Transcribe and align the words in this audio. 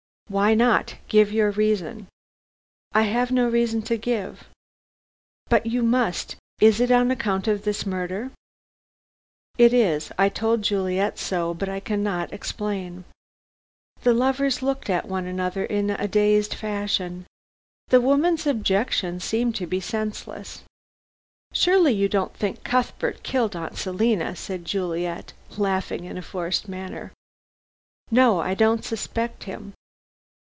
"Why 0.27 0.53
not? 0.53 0.95
Give 1.09 1.29
your 1.29 1.51
reason." 1.51 2.07
"I 2.93 3.01
have 3.01 3.31
no 3.33 3.49
reason 3.49 3.81
to 3.81 3.97
give." 3.97 4.45
"But 5.49 5.65
you 5.65 5.83
must. 5.83 6.37
Is 6.61 6.79
it 6.79 6.89
on 6.89 7.11
account 7.11 7.49
of 7.49 7.65
this 7.65 7.85
murder?" 7.85 8.31
"It 9.57 9.73
is. 9.73 10.09
I 10.17 10.29
told 10.29 10.61
Juliet 10.61 11.19
so. 11.19 11.53
But 11.53 11.67
I 11.67 11.81
cannot 11.81 12.31
explain." 12.31 13.03
The 14.03 14.13
lovers 14.13 14.61
looked 14.61 14.89
at 14.89 15.05
one 15.05 15.25
another 15.27 15.65
in 15.65 15.89
a 15.89 16.07
dazed 16.07 16.53
fashion. 16.53 17.25
The 17.89 17.99
woman's 17.99 18.47
objection 18.47 19.19
seemed 19.19 19.55
to 19.55 19.67
be 19.67 19.81
senseless. 19.81 20.63
"Surely 21.51 21.91
you 21.91 22.07
don't 22.07 22.33
think 22.37 22.63
Cuthbert 22.63 23.21
killed 23.23 23.53
Aunt 23.53 23.75
Selina?" 23.77 24.37
said 24.37 24.63
Juliet, 24.63 25.33
laughing 25.57 26.05
in 26.05 26.17
a 26.17 26.21
forced 26.21 26.69
manner. 26.69 27.11
"No. 28.09 28.39
I 28.39 28.53
don't 28.53 28.85
suspect 28.85 29.43
him." 29.43 29.73